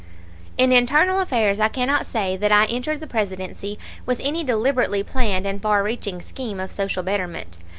In 0.57 0.71
internal 0.71 1.19
affairs 1.21 1.59
I 1.59 1.67
cannot 1.67 2.07
say 2.07 2.35
that 2.35 2.51
I 2.51 2.65
entered 2.65 3.01
the 3.01 3.05
Presidency 3.05 3.77
with 4.03 4.19
any 4.23 4.43
deliberately 4.43 5.03
planned 5.03 5.45
and 5.45 5.61
far 5.61 5.83
reaching 5.83 6.23
scheme 6.23 6.59
of 6.59 6.71
social 6.71 7.03
betterment. 7.03 7.59